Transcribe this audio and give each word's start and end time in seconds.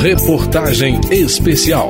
Reportagem 0.00 1.00
Especial. 1.10 1.88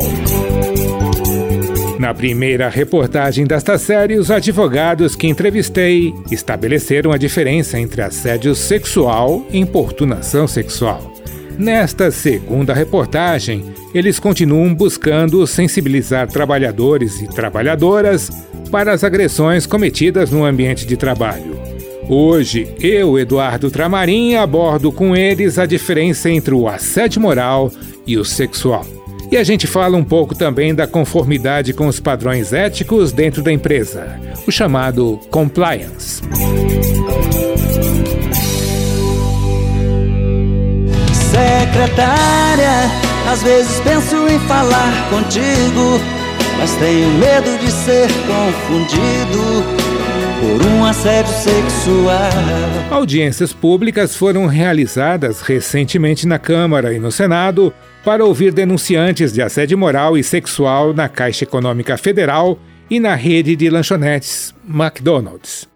Na 1.99 2.15
primeira 2.15 2.71
reportagem 2.71 3.45
desta 3.47 3.77
série, 3.77 4.17
os 4.17 4.31
advogados 4.31 5.15
que 5.15 5.29
entrevistei 5.29 6.15
estabeleceram 6.31 7.13
a 7.13 7.19
diferença 7.19 7.79
entre 7.79 8.01
assédio 8.01 8.55
sexual 8.55 9.47
e 9.51 9.59
importunação 9.59 10.49
sexual. 10.49 11.13
Nesta 11.59 12.11
segunda 12.11 12.73
reportagem, 12.73 13.75
eles 13.93 14.19
continuam 14.19 14.75
buscando 14.75 15.47
sensibilizar 15.47 16.29
trabalhadores 16.29 17.21
e 17.21 17.29
trabalhadoras 17.29 18.31
para 18.71 18.91
as 18.91 19.05
agressões 19.05 19.67
cometidas 19.67 20.31
no 20.31 20.47
ambiente 20.47 20.87
de 20.87 20.97
trabalho. 20.97 21.58
Hoje, 22.09 22.75
eu, 22.81 23.19
Eduardo 23.19 23.71
Tramarim, 23.71 24.35
abordo 24.35 24.91
com 24.91 25.15
eles 25.15 25.59
a 25.59 25.67
diferença 25.67 26.31
entre 26.31 26.55
o 26.55 26.67
assédio 26.67 27.21
moral 27.21 27.71
e 28.07 28.17
o 28.17 28.25
sexual. 28.25 28.87
E 29.31 29.37
a 29.37 29.45
gente 29.45 29.67
fala 29.67 29.95
um 29.95 30.03
pouco 30.03 30.35
também 30.35 30.75
da 30.75 30.87
conformidade 30.87 31.75
com 31.75 31.87
os 31.87 32.01
padrões 32.01 32.55
éticos 32.55 33.13
dentro 33.13 33.43
da 33.43 33.53
empresa, 33.53 34.19
o 34.47 34.51
chamado 34.51 35.21
compliance. 35.31 36.23
Secretária, 41.13 42.91
às 43.31 43.43
vezes 43.43 43.81
penso 43.81 44.17
em 44.29 44.39
falar 44.49 45.11
contigo, 45.11 46.01
mas 46.59 46.75
tenho 46.77 47.11
medo 47.19 47.59
de 47.59 47.71
ser 47.71 48.09
confundido 48.27 49.78
por 50.41 50.67
um 50.67 50.85
assédio 50.85 51.33
sexual. 51.33 52.31
Audiências 52.91 53.53
públicas 53.53 54.15
foram 54.15 54.47
realizadas 54.47 55.41
recentemente 55.41 56.27
na 56.27 56.39
Câmara 56.39 56.95
e 56.95 56.99
no 56.99 57.11
Senado 57.11 57.73
para 58.05 58.25
ouvir 58.25 58.53
denunciantes 58.53 59.33
de 59.33 59.43
assédio 59.43 59.77
moral 59.77 60.17
e 60.17 60.23
sexual 60.23 60.95
na 60.95 61.09
Caixa 61.09 61.45
Econômica 61.45 61.97
Federal 61.99 62.59
e 62.89 63.01
na 63.01 63.15
rede 63.15 63.57
de 63.57 63.69
lanchonetes 63.69 64.55
McDonald's. 64.67 65.69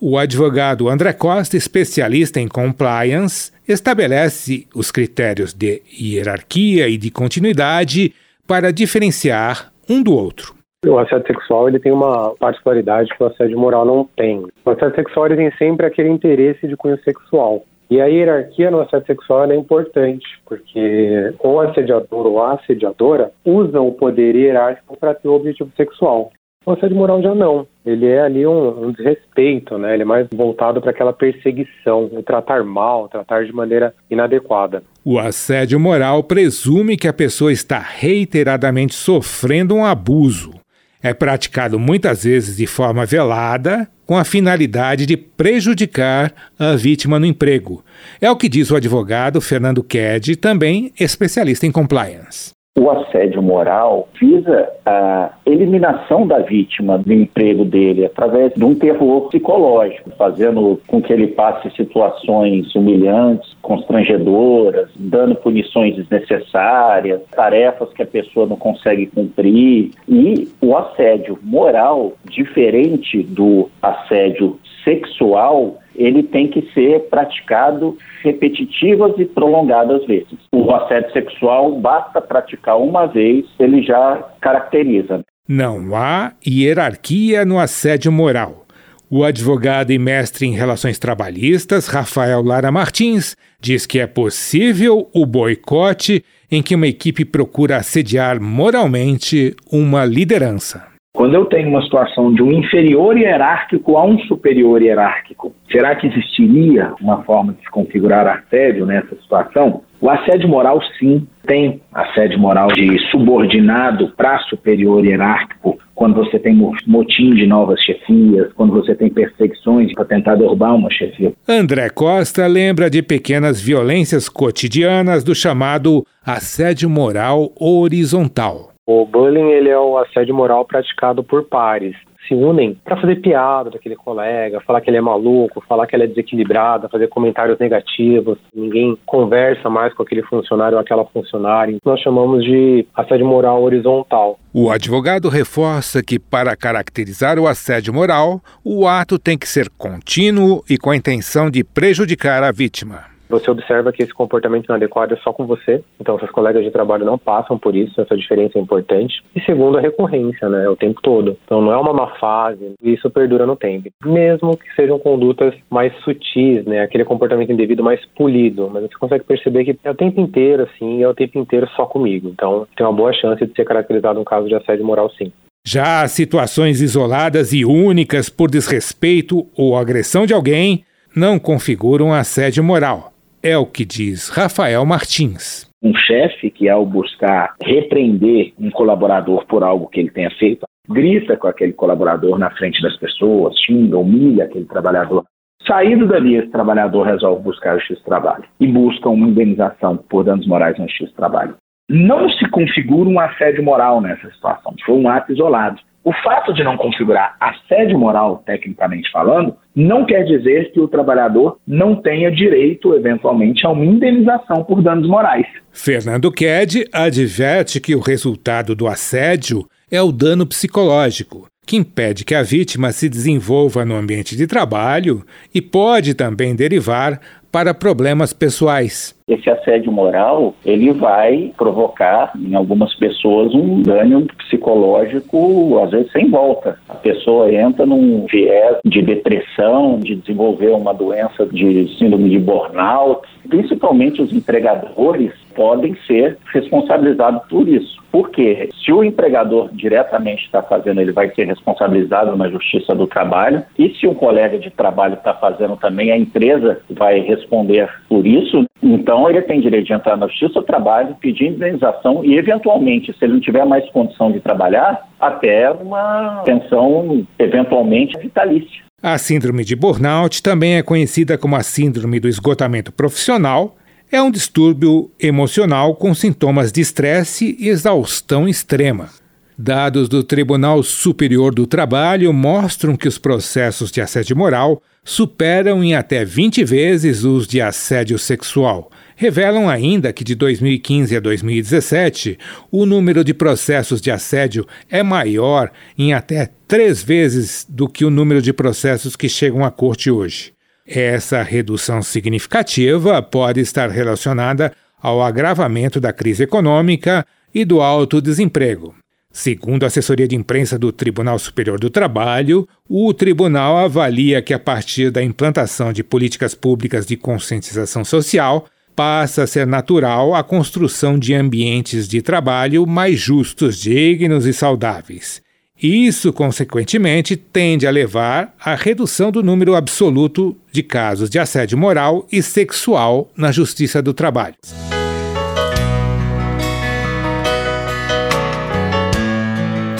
O 0.00 0.16
advogado 0.16 0.88
André 0.88 1.12
Costa, 1.12 1.56
especialista 1.56 2.40
em 2.40 2.46
compliance, 2.46 3.50
estabelece 3.66 4.66
os 4.74 4.90
critérios 4.90 5.52
de 5.52 5.82
hierarquia 5.92 6.88
e 6.88 6.96
de 6.96 7.10
continuidade 7.10 8.14
para 8.46 8.72
diferenciar 8.72 9.72
um 9.88 10.02
do 10.02 10.12
outro. 10.12 10.54
O 10.84 10.98
assédio 10.98 11.26
sexual 11.26 11.68
ele 11.68 11.80
tem 11.80 11.90
uma 11.90 12.34
particularidade 12.38 13.08
que 13.16 13.22
o 13.22 13.26
assédio 13.26 13.58
moral 13.58 13.84
não 13.84 14.08
tem. 14.16 14.44
O 14.64 14.70
assédio 14.70 14.94
sexual 14.94 15.26
ele 15.26 15.36
tem 15.36 15.52
sempre 15.58 15.86
aquele 15.86 16.08
interesse 16.08 16.68
de 16.68 16.76
cunho 16.76 16.98
sexual. 17.02 17.64
E 17.88 18.00
a 18.00 18.06
hierarquia 18.06 18.70
no 18.70 18.80
assédio 18.80 19.06
sexual 19.06 19.50
é 19.50 19.56
importante, 19.56 20.26
porque 20.44 21.32
o 21.42 21.60
assediador 21.60 22.26
ou 22.26 22.42
a 22.42 22.54
assediadora 22.54 23.30
usam 23.44 23.86
o 23.86 23.92
poder 23.92 24.34
hierárquico 24.34 24.96
para 24.96 25.14
ter 25.14 25.28
o 25.28 25.34
objetivo 25.34 25.70
sexual. 25.76 26.32
O 26.64 26.72
assédio 26.72 26.96
moral 26.96 27.22
já 27.22 27.32
não. 27.32 27.64
Ele 27.84 28.06
é 28.06 28.20
ali 28.20 28.44
um, 28.44 28.86
um 28.86 28.90
desrespeito, 28.90 29.78
né? 29.78 29.94
Ele 29.94 30.02
é 30.02 30.06
mais 30.06 30.26
voltado 30.34 30.80
para 30.80 30.90
aquela 30.90 31.12
perseguição, 31.12 32.10
o 32.12 32.24
tratar 32.24 32.64
mal, 32.64 33.08
tratar 33.08 33.44
de 33.44 33.52
maneira 33.52 33.94
inadequada. 34.10 34.82
O 35.04 35.16
assédio 35.16 35.78
moral 35.78 36.24
presume 36.24 36.96
que 36.96 37.06
a 37.06 37.12
pessoa 37.12 37.52
está 37.52 37.78
reiteradamente 37.78 38.94
sofrendo 38.94 39.76
um 39.76 39.84
abuso 39.84 40.65
é 41.06 41.14
praticado 41.14 41.78
muitas 41.78 42.24
vezes 42.24 42.56
de 42.56 42.66
forma 42.66 43.06
velada, 43.06 43.88
com 44.04 44.16
a 44.16 44.24
finalidade 44.24 45.06
de 45.06 45.16
prejudicar 45.16 46.32
a 46.58 46.74
vítima 46.76 47.18
no 47.18 47.26
emprego. 47.26 47.84
É 48.20 48.30
o 48.30 48.36
que 48.36 48.48
diz 48.48 48.70
o 48.70 48.76
advogado 48.76 49.40
Fernando 49.40 49.82
Ked, 49.82 50.36
também 50.36 50.92
especialista 50.98 51.66
em 51.66 51.72
compliance. 51.72 52.55
O 52.78 52.90
assédio 52.90 53.42
moral 53.42 54.06
visa 54.20 54.68
a 54.84 55.30
eliminação 55.46 56.26
da 56.26 56.40
vítima 56.40 56.98
do 56.98 57.10
emprego 57.10 57.64
dele 57.64 58.04
através 58.04 58.52
de 58.52 58.62
um 58.62 58.74
terror 58.74 59.28
psicológico, 59.28 60.10
fazendo 60.10 60.78
com 60.86 61.00
que 61.00 61.10
ele 61.10 61.28
passe 61.28 61.70
situações 61.70 62.74
humilhantes, 62.74 63.56
constrangedoras, 63.62 64.90
dando 64.94 65.34
punições 65.36 65.96
desnecessárias, 65.96 67.22
tarefas 67.34 67.90
que 67.94 68.02
a 68.02 68.06
pessoa 68.06 68.46
não 68.46 68.56
consegue 68.56 69.06
cumprir. 69.06 69.92
E 70.06 70.46
o 70.60 70.76
assédio 70.76 71.38
moral, 71.42 72.12
diferente 72.28 73.22
do 73.22 73.70
assédio 73.80 74.58
sexual, 74.84 75.78
ele 75.98 76.22
tem 76.22 76.48
que 76.48 76.62
ser 76.72 77.08
praticado 77.08 77.96
repetitivas 78.22 79.14
e 79.18 79.24
prolongadas 79.24 80.04
vezes. 80.06 80.38
O 80.52 80.70
assédio 80.72 81.12
sexual 81.12 81.78
basta 81.78 82.20
praticar 82.20 82.78
uma 82.78 83.06
vez, 83.06 83.46
ele 83.58 83.82
já 83.82 84.22
caracteriza. 84.40 85.24
Não 85.48 85.94
há 85.94 86.32
hierarquia 86.46 87.44
no 87.44 87.58
assédio 87.58 88.10
moral. 88.10 88.66
O 89.08 89.22
advogado 89.22 89.92
e 89.92 89.98
mestre 89.98 90.46
em 90.46 90.52
relações 90.52 90.98
trabalhistas, 90.98 91.86
Rafael 91.86 92.42
Lara 92.42 92.72
Martins, 92.72 93.36
diz 93.60 93.86
que 93.86 94.00
é 94.00 94.06
possível 94.06 95.08
o 95.14 95.24
boicote 95.24 96.24
em 96.50 96.60
que 96.60 96.74
uma 96.74 96.88
equipe 96.88 97.24
procura 97.24 97.76
assediar 97.76 98.40
moralmente 98.40 99.54
uma 99.70 100.04
liderança. 100.04 100.95
Quando 101.16 101.32
eu 101.32 101.46
tenho 101.46 101.70
uma 101.70 101.80
situação 101.80 102.30
de 102.30 102.42
um 102.42 102.52
inferior 102.52 103.16
hierárquico 103.16 103.96
a 103.96 104.04
um 104.04 104.18
superior 104.26 104.82
hierárquico, 104.82 105.50
será 105.72 105.96
que 105.96 106.06
existiria 106.06 106.92
uma 107.00 107.22
forma 107.22 107.54
de 107.54 107.60
se 107.60 107.70
configurar 107.70 108.26
assédio 108.26 108.84
nessa 108.84 109.16
situação? 109.16 109.80
O 109.98 110.10
assédio 110.10 110.46
moral, 110.46 110.78
sim, 110.98 111.26
tem 111.46 111.80
assédio 111.94 112.38
moral 112.38 112.68
de 112.68 112.98
subordinado 113.10 114.12
para 114.14 114.40
superior 114.40 115.02
hierárquico, 115.06 115.78
quando 115.94 116.16
você 116.16 116.38
tem 116.38 116.54
motim 116.86 117.30
de 117.30 117.46
novas 117.46 117.80
chefias, 117.80 118.52
quando 118.52 118.74
você 118.74 118.94
tem 118.94 119.08
perseguições 119.08 119.94
para 119.94 120.04
tentar 120.04 120.34
derrubar 120.34 120.74
uma 120.74 120.90
chefia. 120.90 121.32
André 121.48 121.88
Costa 121.88 122.46
lembra 122.46 122.90
de 122.90 123.02
pequenas 123.02 123.58
violências 123.58 124.28
cotidianas 124.28 125.24
do 125.24 125.34
chamado 125.34 126.04
assédio 126.22 126.90
moral 126.90 127.52
horizontal. 127.58 128.75
O 128.88 129.04
bullying 129.04 129.50
ele 129.50 129.68
é 129.68 129.76
o 129.76 129.98
assédio 129.98 130.32
moral 130.32 130.64
praticado 130.64 131.24
por 131.24 131.42
pares. 131.42 131.96
Se 132.28 132.34
unem 132.34 132.76
para 132.84 132.96
fazer 133.00 133.16
piada 133.16 133.68
daquele 133.68 133.96
colega, 133.96 134.60
falar 134.60 134.80
que 134.80 134.88
ele 134.88 134.96
é 134.96 135.00
maluco, 135.00 135.60
falar 135.68 135.88
que 135.88 135.96
ele 135.96 136.04
é 136.04 136.06
desequilibrado, 136.06 136.88
fazer 136.88 137.08
comentários 137.08 137.58
negativos. 137.58 138.38
Ninguém 138.54 138.96
conversa 139.04 139.68
mais 139.68 139.92
com 139.92 140.04
aquele 140.04 140.22
funcionário 140.22 140.76
ou 140.76 140.80
aquela 140.80 141.04
funcionária. 141.04 141.78
Nós 141.84 142.00
chamamos 142.00 142.44
de 142.44 142.86
assédio 142.94 143.26
moral 143.26 143.60
horizontal. 143.60 144.38
O 144.54 144.70
advogado 144.70 145.28
reforça 145.28 146.00
que, 146.00 146.18
para 146.18 146.56
caracterizar 146.56 147.40
o 147.40 147.48
assédio 147.48 147.92
moral, 147.92 148.40
o 148.64 148.86
ato 148.86 149.18
tem 149.18 149.36
que 149.36 149.48
ser 149.48 149.68
contínuo 149.76 150.62
e 150.70 150.78
com 150.78 150.90
a 150.90 150.96
intenção 150.96 151.50
de 151.50 151.64
prejudicar 151.64 152.44
a 152.44 152.52
vítima. 152.52 153.15
Você 153.28 153.50
observa 153.50 153.92
que 153.92 154.02
esse 154.02 154.14
comportamento 154.14 154.66
inadequado 154.66 155.14
é 155.14 155.16
só 155.18 155.32
com 155.32 155.46
você, 155.46 155.82
então 156.00 156.18
seus 156.18 156.30
colegas 156.30 156.64
de 156.64 156.70
trabalho 156.70 157.04
não 157.04 157.18
passam 157.18 157.58
por 157.58 157.74
isso, 157.74 158.00
essa 158.00 158.16
diferença 158.16 158.58
é 158.58 158.62
importante. 158.62 159.22
E 159.34 159.40
segundo, 159.40 159.78
a 159.78 159.80
recorrência, 159.80 160.48
né, 160.48 160.68
o 160.68 160.76
tempo 160.76 161.00
todo. 161.02 161.36
Então 161.44 161.60
não 161.60 161.72
é 161.72 161.76
uma 161.76 161.92
má 161.92 162.06
fase, 162.18 162.74
isso 162.82 163.10
perdura 163.10 163.46
no 163.46 163.56
tempo. 163.56 163.88
Mesmo 164.04 164.56
que 164.56 164.72
sejam 164.74 164.98
condutas 164.98 165.54
mais 165.70 165.92
sutis, 166.04 166.64
né, 166.64 166.82
aquele 166.82 167.04
comportamento 167.04 167.52
indevido 167.52 167.82
mais 167.82 168.04
polido, 168.16 168.70
mas 168.72 168.82
você 168.82 168.98
consegue 168.98 169.24
perceber 169.24 169.64
que 169.64 169.78
é 169.82 169.90
o 169.90 169.94
tempo 169.94 170.20
inteiro 170.20 170.62
assim, 170.62 171.02
é 171.02 171.08
o 171.08 171.14
tempo 171.14 171.38
inteiro 171.38 171.68
só 171.74 171.84
comigo. 171.86 172.28
Então 172.28 172.66
tem 172.76 172.86
uma 172.86 172.92
boa 172.92 173.12
chance 173.12 173.44
de 173.44 173.52
ser 173.54 173.64
caracterizado 173.64 174.20
um 174.20 174.24
caso 174.24 174.48
de 174.48 174.54
assédio 174.54 174.84
moral 174.84 175.10
sim. 175.10 175.32
Já 175.66 176.06
situações 176.06 176.80
isoladas 176.80 177.52
e 177.52 177.64
únicas 177.64 178.28
por 178.28 178.48
desrespeito 178.48 179.46
ou 179.56 179.76
agressão 179.76 180.24
de 180.24 180.32
alguém 180.32 180.84
não 181.14 181.40
configuram 181.40 182.12
assédio 182.12 182.62
moral. 182.62 183.15
É 183.48 183.56
o 183.56 183.64
que 183.64 183.84
diz 183.84 184.28
Rafael 184.28 184.84
Martins. 184.84 185.70
Um 185.80 185.94
chefe 185.94 186.50
que, 186.50 186.68
ao 186.68 186.84
buscar 186.84 187.54
repreender 187.62 188.52
um 188.58 188.72
colaborador 188.72 189.46
por 189.46 189.62
algo 189.62 189.86
que 189.86 190.00
ele 190.00 190.10
tenha 190.10 190.32
feito, 190.32 190.66
grita 190.88 191.36
com 191.36 191.46
aquele 191.46 191.72
colaborador 191.72 192.40
na 192.40 192.50
frente 192.50 192.82
das 192.82 192.96
pessoas, 192.96 193.54
xinga, 193.64 193.98
humilha 193.98 194.46
aquele 194.46 194.64
trabalhador. 194.64 195.22
Saído 195.64 196.08
dali, 196.08 196.34
esse 196.34 196.48
trabalhador 196.48 197.04
resolve 197.04 197.44
buscar 197.44 197.76
o 197.76 197.80
X-trabalho 197.80 198.42
e 198.58 198.66
busca 198.66 199.08
uma 199.08 199.28
indenização 199.28 199.96
por 199.96 200.24
danos 200.24 200.44
morais 200.48 200.76
no 200.76 200.90
X-trabalho. 200.90 201.54
Não 201.88 202.28
se 202.28 202.50
configura 202.50 203.08
um 203.08 203.20
assédio 203.20 203.62
moral 203.62 204.00
nessa 204.00 204.28
situação, 204.28 204.74
foi 204.84 204.96
um 204.96 205.08
ato 205.08 205.32
isolado. 205.32 205.80
O 206.06 206.12
fato 206.22 206.54
de 206.54 206.62
não 206.62 206.76
configurar 206.76 207.34
assédio 207.40 207.98
moral, 207.98 208.40
tecnicamente 208.46 209.10
falando, 209.10 209.56
não 209.74 210.06
quer 210.06 210.22
dizer 210.22 210.70
que 210.70 210.78
o 210.78 210.86
trabalhador 210.86 211.58
não 211.66 211.96
tenha 211.96 212.30
direito, 212.30 212.94
eventualmente, 212.94 213.66
a 213.66 213.70
uma 213.70 213.84
indenização 213.84 214.62
por 214.62 214.80
danos 214.80 215.08
morais. 215.08 215.44
Fernando 215.72 216.30
Ked 216.30 216.86
adverte 216.92 217.80
que 217.80 217.96
o 217.96 217.98
resultado 217.98 218.76
do 218.76 218.86
assédio 218.86 219.66
é 219.90 220.00
o 220.00 220.12
dano 220.12 220.46
psicológico, 220.46 221.48
que 221.66 221.76
impede 221.76 222.24
que 222.24 222.36
a 222.36 222.42
vítima 222.44 222.92
se 222.92 223.08
desenvolva 223.08 223.84
no 223.84 223.96
ambiente 223.96 224.36
de 224.36 224.46
trabalho 224.46 225.24
e 225.52 225.60
pode 225.60 226.14
também 226.14 226.54
derivar 226.54 227.20
para 227.50 227.72
problemas 227.74 228.32
pessoais. 228.32 229.14
esse 229.28 229.50
assédio 229.50 229.90
moral 229.90 230.54
ele 230.64 230.92
vai 230.92 231.52
provocar 231.56 232.32
em 232.36 232.54
algumas 232.54 232.94
pessoas 232.94 233.54
um 233.54 233.82
dano 233.82 234.26
psicológico 234.38 235.80
às 235.82 235.90
vezes 235.90 236.12
sem 236.12 236.30
volta. 236.30 236.78
A 236.88 236.94
pessoa 236.94 237.52
entra 237.52 237.84
num 237.84 238.26
viés 238.26 238.76
de 238.84 239.02
depressão, 239.02 239.98
de 239.98 240.16
desenvolver 240.16 240.70
uma 240.70 240.92
doença 240.92 241.46
de 241.46 241.96
síndrome 241.98 242.30
de 242.30 242.38
burnout. 242.38 243.26
Principalmente 243.48 244.22
os 244.22 244.32
empregadores 244.32 245.32
podem 245.54 245.96
ser 246.06 246.36
responsabilizados 246.52 247.42
por 247.48 247.68
isso. 247.68 247.96
Porque 248.12 248.70
se 248.82 248.92
o 248.92 249.04
empregador 249.04 249.68
diretamente 249.72 250.44
está 250.44 250.62
fazendo, 250.62 251.00
ele 251.00 251.12
vai 251.12 251.30
ser 251.34 251.46
responsabilizado 251.46 252.36
na 252.36 252.48
Justiça 252.48 252.94
do 252.94 253.06
Trabalho, 253.06 253.62
e 253.78 253.90
se 253.90 254.06
um 254.06 254.14
colega 254.14 254.58
de 254.58 254.70
trabalho 254.70 255.14
está 255.14 255.34
fazendo 255.34 255.76
também, 255.76 256.10
a 256.10 256.16
empresa 256.16 256.80
vai 256.88 257.20
responder 257.46 257.88
por 258.08 258.26
isso. 258.26 258.64
Então, 258.82 259.28
ele 259.30 259.40
tem 259.42 259.60
direito 259.60 259.86
de 259.86 259.92
entrar 259.92 260.16
na 260.16 260.26
Justiça 260.26 260.60
do 260.60 260.62
Trabalho, 260.62 261.16
pedir 261.20 261.46
indenização 261.46 262.24
e, 262.24 262.36
eventualmente, 262.36 263.12
se 263.12 263.24
ele 263.24 263.34
não 263.34 263.40
tiver 263.40 263.64
mais 263.64 263.88
condição 263.90 264.30
de 264.32 264.40
trabalhar, 264.40 265.08
até 265.20 265.70
uma 265.70 266.42
pensão, 266.44 267.26
eventualmente, 267.38 268.18
vitalícia. 268.18 268.84
A 269.02 269.18
síndrome 269.18 269.64
de 269.64 269.76
burnout 269.76 270.42
também 270.42 270.76
é 270.76 270.82
conhecida 270.82 271.38
como 271.38 271.56
a 271.56 271.62
síndrome 271.62 272.18
do 272.18 272.28
esgotamento 272.28 272.92
profissional 272.92 273.76
é 274.10 274.22
um 274.22 274.30
distúrbio 274.30 275.10
emocional 275.20 275.94
com 275.96 276.14
sintomas 276.14 276.70
de 276.70 276.80
estresse 276.80 277.56
e 277.58 277.68
exaustão 277.68 278.48
extrema. 278.48 279.08
Dados 279.58 280.06
do 280.06 280.22
Tribunal 280.22 280.82
Superior 280.82 281.54
do 281.54 281.66
Trabalho 281.66 282.30
mostram 282.30 282.94
que 282.94 283.08
os 283.08 283.16
processos 283.16 283.90
de 283.90 284.02
assédio 284.02 284.36
moral 284.36 284.82
superam 285.02 285.82
em 285.82 285.94
até 285.94 286.26
20 286.26 286.62
vezes 286.62 287.24
os 287.24 287.46
de 287.46 287.58
assédio 287.62 288.18
sexual. 288.18 288.90
Revelam 289.14 289.66
ainda 289.66 290.12
que 290.12 290.22
de 290.22 290.34
2015 290.34 291.16
a 291.16 291.20
2017, 291.20 292.38
o 292.70 292.84
número 292.84 293.24
de 293.24 293.32
processos 293.32 293.98
de 293.98 294.10
assédio 294.10 294.66
é 294.90 295.02
maior 295.02 295.72
em 295.96 296.12
até 296.12 296.50
três 296.68 297.02
vezes 297.02 297.64
do 297.66 297.88
que 297.88 298.04
o 298.04 298.10
número 298.10 298.42
de 298.42 298.52
processos 298.52 299.16
que 299.16 299.28
chegam 299.28 299.64
à 299.64 299.70
corte 299.70 300.10
hoje. 300.10 300.52
Essa 300.86 301.42
redução 301.42 302.02
significativa 302.02 303.22
pode 303.22 303.60
estar 303.60 303.88
relacionada 303.88 304.70
ao 305.00 305.22
agravamento 305.22 305.98
da 305.98 306.12
crise 306.12 306.42
econômica 306.42 307.24
e 307.54 307.64
do 307.64 307.80
alto 307.80 308.20
desemprego. 308.20 308.94
Segundo 309.36 309.84
a 309.84 309.88
assessoria 309.88 310.26
de 310.26 310.34
imprensa 310.34 310.78
do 310.78 310.90
Tribunal 310.90 311.38
Superior 311.38 311.78
do 311.78 311.90
Trabalho, 311.90 312.66
o 312.88 313.12
tribunal 313.12 313.76
avalia 313.76 314.40
que, 314.40 314.54
a 314.54 314.58
partir 314.58 315.10
da 315.10 315.22
implantação 315.22 315.92
de 315.92 316.02
políticas 316.02 316.54
públicas 316.54 317.04
de 317.04 317.18
conscientização 317.18 318.02
social, 318.02 318.64
passa 318.96 319.42
a 319.42 319.46
ser 319.46 319.66
natural 319.66 320.34
a 320.34 320.42
construção 320.42 321.18
de 321.18 321.34
ambientes 321.34 322.08
de 322.08 322.22
trabalho 322.22 322.86
mais 322.86 323.20
justos, 323.20 323.78
dignos 323.78 324.46
e 324.46 324.54
saudáveis. 324.54 325.42
Isso, 325.80 326.32
consequentemente, 326.32 327.36
tende 327.36 327.86
a 327.86 327.90
levar 327.90 328.54
à 328.58 328.74
redução 328.74 329.30
do 329.30 329.42
número 329.42 329.74
absoluto 329.74 330.56
de 330.72 330.82
casos 330.82 331.28
de 331.28 331.38
assédio 331.38 331.76
moral 331.76 332.26
e 332.32 332.42
sexual 332.42 333.30
na 333.36 333.52
Justiça 333.52 334.00
do 334.00 334.14
Trabalho. 334.14 334.54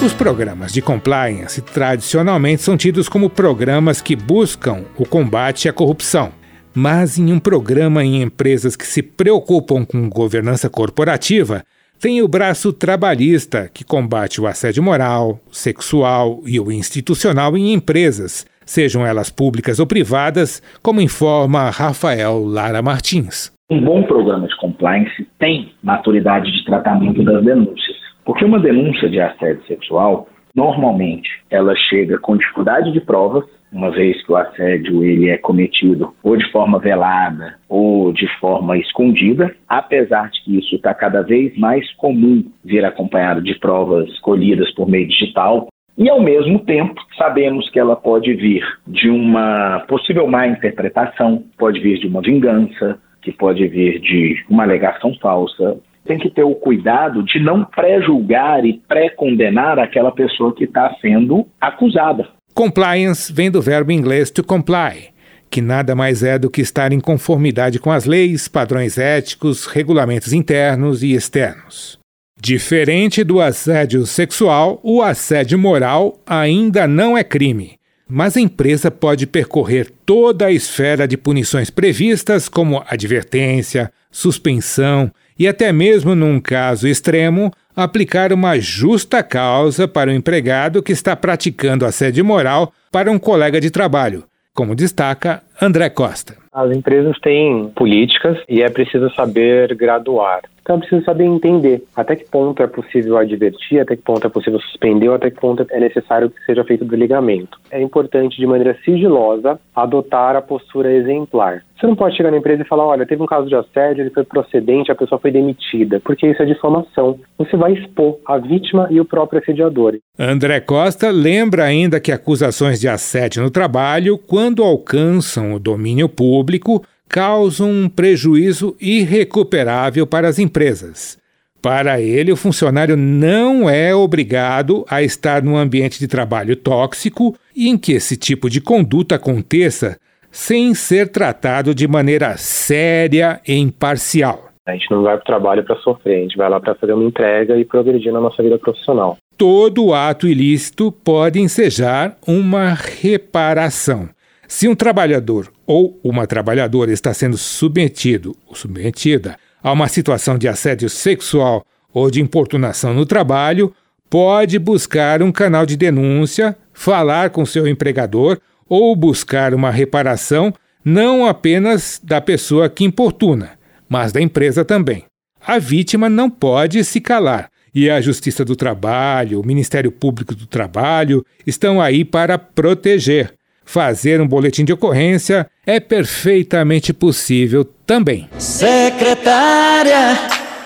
Os 0.07 0.15
programas 0.15 0.73
de 0.73 0.81
compliance 0.81 1.61
tradicionalmente 1.61 2.63
são 2.63 2.77
tidos 2.77 3.09
como 3.09 3.29
programas 3.29 4.01
que 4.01 4.15
buscam 4.15 4.85
o 4.97 5.05
combate 5.05 5.69
à 5.69 5.73
corrupção. 5.73 6.31
Mas 6.73 7.19
em 7.19 7.33
um 7.33 7.41
programa 7.41 8.05
em 8.05 8.23
empresas 8.23 8.77
que 8.77 8.87
se 8.87 9.03
preocupam 9.03 9.85
com 9.85 10.09
governança 10.09 10.71
corporativa, 10.71 11.65
tem 12.01 12.23
o 12.23 12.29
braço 12.29 12.73
trabalhista, 12.73 13.69
que 13.75 13.83
combate 13.83 14.41
o 14.41 14.47
assédio 14.47 14.81
moral, 14.81 15.41
sexual 15.51 16.41
e 16.47 16.61
o 16.61 16.71
institucional 16.71 17.57
em 17.57 17.73
empresas, 17.73 18.47
sejam 18.65 19.05
elas 19.05 19.29
públicas 19.29 19.81
ou 19.81 19.89
privadas, 19.89 20.63
como 20.85 21.01
informa 21.01 21.69
Rafael 21.71 22.45
Lara 22.45 22.81
Martins. 22.81 23.53
Um 23.69 23.81
bom 23.81 24.05
programa 24.05 24.47
de 24.47 24.57
compliance 24.59 25.27
tem 25.41 25.73
maturidade 25.83 26.53
de 26.53 26.65
tratamento 26.65 27.25
das 27.25 27.45
denúncias, 27.45 28.06
porque 28.27 28.45
uma 28.45 28.59
denúncia 28.59 29.09
de 29.09 29.21
assédio 29.21 29.65
sexual, 29.67 30.29
normalmente, 30.55 31.31
ela 31.51 31.75
chega 31.75 32.19
com 32.19 32.37
dificuldade 32.37 32.93
de 32.93 33.01
provas 33.01 33.45
uma 33.73 33.91
vez 33.91 34.23
que 34.25 34.33
o 34.33 34.37
assédio 34.37 35.05
ele 35.05 35.29
é 35.31 35.39
cometido 35.39 36.13
ou 36.23 36.37
de 36.37 36.51
forma 36.51 36.79
velada 36.79 37.57
ou 37.69 38.13
de 38.13 38.27
forma 38.39 38.77
escondida, 38.77 39.55
apesar 39.69 40.31
de 40.31 40.43
que 40.43 40.59
isso 40.59 40.75
está 40.77 40.93
cada 40.93 41.23
vez 41.23 41.57
mais 41.57 41.91
comum 41.95 42.45
vir 42.65 42.85
acompanhado 42.85 43.41
de 43.43 43.59
provas 43.59 44.19
colhidas 44.21 44.73
por 44.75 44.89
meio 44.89 45.07
digital, 45.07 45.69
e, 45.99 46.11
ao 46.11 46.21
mesmo 46.21 46.59
tempo, 46.59 46.95
sabemos 47.17 47.71
que 47.71 47.79
ela 47.79 47.97
pode 47.97 48.35
vir 48.35 48.63
de 48.87 49.09
uma 49.09 49.83
possível 49.89 50.27
má 50.27 50.47
interpretação, 50.47 51.43
pode 51.57 51.81
vir 51.81 51.99
de 51.99 52.07
uma 52.07 52.21
vingança, 52.21 52.99
que 53.23 53.33
pode 53.33 53.67
vir 53.67 53.99
de 54.01 54.45
uma 54.49 54.63
alegação 54.63 55.15
falsa. 55.21 55.79
Tem 56.07 56.19
que 56.19 56.31
ter 56.31 56.45
o 56.45 56.55
cuidado 56.55 57.23
de 57.25 57.41
não 57.41 57.65
pré-julgar 57.65 58.65
e 58.65 58.81
pré-condenar 58.87 59.79
aquela 59.79 60.13
pessoa 60.13 60.55
que 60.55 60.65
está 60.65 60.95
sendo 61.01 61.47
acusada. 61.61 62.29
Compliance 62.55 63.33
vem 63.33 63.51
do 63.51 63.61
verbo 63.61 63.93
inglês 63.93 64.31
to 64.31 64.43
comply, 64.43 65.09
que 65.51 65.61
nada 65.61 65.95
mais 65.95 66.23
é 66.23 66.39
do 66.39 66.49
que 66.49 66.61
estar 66.61 66.93
em 66.93 67.01
conformidade 67.01 67.79
com 67.79 67.91
as 67.91 68.05
leis, 68.05 68.49
padrões 68.49 68.97
éticos, 68.97 69.67
regulamentos 69.67 70.33
internos 70.33 71.03
e 71.03 71.13
externos. 71.13 71.99
Diferente 72.41 73.25
do 73.25 73.41
assédio 73.41 74.07
sexual, 74.07 74.79
o 74.83 75.03
assédio 75.03 75.59
moral 75.59 76.19
ainda 76.27 76.87
não 76.87 77.17
é 77.17 77.25
crime, 77.25 77.77
mas 78.09 78.37
a 78.37 78.41
empresa 78.41 78.91
pode 78.91 79.27
percorrer 79.27 79.91
toda 80.05 80.47
a 80.47 80.53
esfera 80.53 81.09
de 81.09 81.17
punições 81.17 81.71
previstas, 81.71 82.49
como 82.49 82.85
advertência, 82.87 83.91
suspensão 84.11 85.11
e 85.39 85.47
até 85.47 85.73
mesmo, 85.73 86.15
num 86.15 86.41
caso 86.41 86.89
extremo, 86.89 87.51
aplicar 87.75 88.33
uma 88.33 88.59
justa 88.59 89.23
causa 89.23 89.87
para 89.87 90.11
o 90.11 90.13
empregado 90.13 90.83
que 90.83 90.93
está 90.93 91.15
praticando 91.15 91.85
assédio 91.85 92.25
moral 92.25 92.73
para 92.91 93.11
um 93.11 93.19
colega 93.19 93.61
de 93.61 93.71
trabalho, 93.71 94.25
como 94.55 94.75
destaca 94.75 95.43
André 95.61 95.91
Costa. 95.91 96.37
As 96.53 96.75
empresas 96.75 97.19
têm 97.21 97.71
políticas 97.77 98.39
e 98.49 98.63
é 98.63 98.71
preciso 98.71 99.11
saber 99.15 99.75
graduar. 99.75 100.41
Então 100.67 100.75
é 100.75 100.79
preciso 100.81 101.05
saber 101.05 101.23
entender 101.23 101.85
até 101.95 102.17
que 102.17 102.29
ponto 102.29 102.61
é 102.61 102.67
possível 102.67 103.17
advertir, 103.17 103.79
até 103.79 103.95
que 103.95 104.03
ponto 104.03 104.27
é 104.27 104.29
possível 104.29 104.59
suspender 104.59 105.09
até 105.13 105.31
que 105.31 105.41
ponto 105.41 105.65
é 105.71 105.79
necessário 105.79 106.29
que 106.29 106.45
seja 106.45 106.65
feito 106.65 106.83
o 106.83 106.89
desligamento. 106.89 107.57
É 107.71 107.81
importante, 107.81 108.37
de 108.37 108.45
maneira 108.49 108.77
sigilosa, 108.85 109.61
adotar 109.73 110.35
a 110.35 110.43
postura 110.43 110.93
exemplar. 110.93 111.63
Você 111.79 111.87
não 111.87 111.95
pode 111.95 112.17
chegar 112.17 112.33
na 112.33 112.39
empresa 112.39 112.63
e 112.63 112.67
falar: 112.67 112.85
olha, 112.85 113.07
teve 113.07 113.23
um 113.23 113.27
caso 113.27 113.49
de 113.49 113.55
assédio, 113.55 114.03
ele 114.03 114.11
foi 114.11 114.25
procedente, 114.25 114.91
a 114.91 114.97
pessoa 114.97 115.21
foi 115.21 115.31
demitida, 115.31 116.01
porque 116.01 116.27
isso 116.27 116.43
é 116.43 116.47
difamação. 116.47 117.17
Você 117.39 117.57
vai 117.57 117.75
expor 117.75 118.19
a 118.27 118.37
vítima 118.37 118.89
e 118.91 119.01
o 119.01 119.05
próprio 119.05 119.41
assediador. 119.41 119.97
André 120.19 120.59
Costa 120.59 121.11
lembra 121.13 121.63
ainda 121.63 122.01
que 122.01 122.11
acusações 122.11 122.81
de 122.81 122.89
assédio 122.89 123.41
no 123.41 123.51
trabalho, 123.53 124.19
quando 124.19 124.65
alcançam 124.65 125.53
o 125.53 125.61
domínio 125.61 126.09
público, 126.09 126.83
causam 127.09 127.71
um 127.71 127.89
prejuízo 127.89 128.77
irrecuperável 128.81 130.07
para 130.07 130.29
as 130.29 130.39
empresas. 130.39 131.19
Para 131.63 132.01
ele, 132.01 132.31
o 132.31 132.37
funcionário 132.37 132.97
não 132.97 133.69
é 133.69 133.95
obrigado 133.95 134.85
a 134.89 135.03
estar 135.03 135.43
num 135.43 135.57
ambiente 135.57 135.99
de 135.99 136.07
trabalho 136.07 136.55
tóxico 136.55 137.35
e 137.57 137.69
em 137.69 137.77
que 137.77 137.93
esse 137.93 138.17
tipo 138.17 138.49
de 138.49 138.61
conduta 138.61 139.17
aconteça 139.17 139.99
sem 140.31 140.75
ser 140.75 141.09
tratado 141.09 141.75
de 141.75 141.89
maneira 141.89 142.37
séria 142.37 143.41
e 143.49 143.55
imparcial. 143.55 144.51
A 144.67 144.73
gente 144.73 144.91
não 144.91 145.03
vai 145.03 145.15
para 145.17 145.23
o 145.23 145.27
trabalho 145.27 145.65
para 145.65 145.77
sofrer, 145.77 146.19
a 146.19 146.23
gente 146.23 146.37
vai 146.37 146.49
lá 146.49 146.61
para 146.61 146.75
fazer 146.75 146.93
uma 146.93 147.05
entrega 147.05 147.57
e 147.57 147.65
progredir 147.65 148.13
na 148.13 148.21
nossa 148.21 148.43
vida 148.43 148.59
profissional. 148.59 149.17
Todo 149.37 149.95
ato 149.95 150.27
ilícito 150.27 150.91
pode 150.93 151.41
ensejar 151.41 152.17
uma 152.27 152.75
reparação. 152.75 154.09
Se 154.49 154.69
um 154.69 154.75
trabalhador 154.75 155.53
ou 155.67 156.01
uma 156.05 156.27
trabalhadora 156.27 156.93
está 156.93 157.13
sendo 157.13 157.37
submetido 157.37 158.37
ou 158.47 158.55
submetida 158.55 159.37
a 159.63 159.73
uma 159.73 159.89
situação 159.89 160.39
de 160.39 160.47
assédio 160.47 160.89
sexual 160.89 161.65
ou 161.93 162.11
de 162.11 162.21
importunação 162.21 162.95
no 162.95 163.05
trabalho, 163.05 163.75
pode 164.09 164.59
buscar 164.59 165.23
um 165.23 165.33
canal 165.33 165.67
de 165.67 165.77
denúncia, 165.77 166.57
falar 166.73 167.31
com 167.31 167.45
seu 167.45 167.67
empregador 167.67 168.39
ou 168.69 168.95
buscar 168.95 169.55
uma 169.55 169.71
reparação 169.71 170.53
não 170.85 171.27
apenas 171.27 172.01
da 172.03 172.21
pessoa 172.21 172.69
que 172.69 172.85
importuna, 172.85 173.53
mas 173.89 174.13
da 174.13 174.21
empresa 174.21 174.65
também. 174.65 175.05
A 175.45 175.59
vítima 175.59 176.09
não 176.09 176.31
pode 176.31 176.85
se 176.85 177.01
calar 177.01 177.51
e 177.75 177.91
a 177.91 178.01
Justiça 178.01 178.43
do 178.45 178.57
Trabalho, 178.57 179.39
o 179.39 179.47
Ministério 179.47 179.93
Público 179.93 180.35
do 180.35 180.47
Trabalho 180.47 181.23
estão 181.47 181.79
aí 181.79 182.07
para 182.07 182.39
proteger 182.39 183.35
fazer 183.67 184.21
um 184.21 184.27
boletim 184.27 184.65
de 184.65 184.73
ocorrência 184.73 185.47
é 185.67 185.81
perfeitamente 185.81 186.93
possível 186.93 187.69
também. 187.85 188.31
Secretária, 188.39 190.17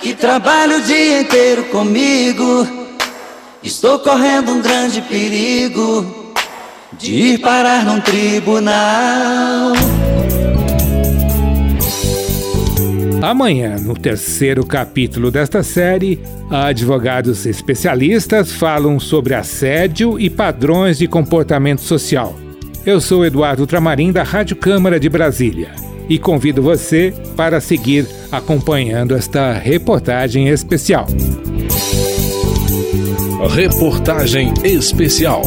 que 0.01 0.15
trabalha 0.15 0.77
o 0.77 0.83
dia 0.83 1.23
inteiro 1.23 1.65
comigo, 1.65 2.69
estou 3.63 3.99
correndo 3.99 4.53
um 4.53 4.61
grande 4.61 5.01
perigo 5.01 6.35
de 6.99 7.13
ir 7.13 7.39
parar 7.39 7.85
num 7.85 8.01
tribunal. 8.01 9.73
Amanhã, 13.23 13.77
no 13.79 13.95
terceiro 13.95 14.65
capítulo 14.65 15.31
desta 15.31 15.63
série, 15.63 16.19
advogados 16.51 17.45
especialistas 17.45 18.53
falam 18.53 18.99
sobre 18.99 19.35
assédio 19.35 20.19
e 20.19 20.31
padrões 20.31 20.99
de 20.99 21.07
comportamento 21.07 21.83
social. 21.83 22.35
Eu 22.85 22.99
sou 22.99 23.27
Eduardo 23.27 23.67
Tramarim, 23.67 24.11
da 24.11 24.23
Rádio 24.23 24.57
Câmara 24.57 24.99
de 24.99 25.07
Brasília, 25.09 25.71
e 26.09 26.19
convido 26.19 26.63
você 26.63 27.13
para 27.37 27.61
seguir 27.61 28.07
acompanhando 28.33 29.15
esta 29.15 29.53
reportagem 29.53 30.49
especial. 30.49 31.07
Reportagem 33.55 34.55
especial. 34.65 35.43